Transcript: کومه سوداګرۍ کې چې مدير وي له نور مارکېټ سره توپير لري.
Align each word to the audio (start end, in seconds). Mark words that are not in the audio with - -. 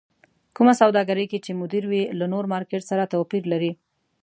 کومه 0.55 0.73
سوداګرۍ 0.81 1.25
کې 1.31 1.39
چې 1.45 1.51
مدير 1.61 1.83
وي 1.87 2.03
له 2.19 2.25
نور 2.33 2.45
مارکېټ 2.53 2.81
سره 2.91 3.11
توپير 3.13 3.43
لري. 3.53 3.71